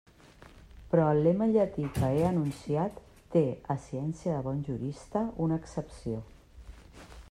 Però 0.93 1.03
el 1.15 1.19
lema 1.27 1.47
llatí 1.51 1.85
que 1.99 2.09
he 2.15 2.25
enunciat 2.31 2.99
té, 3.37 3.45
a 3.75 3.79
ciència 3.87 4.35
de 4.39 4.43
bon 4.49 4.65
jurista, 4.71 5.27
una 5.49 5.63
excepció. 5.65 6.23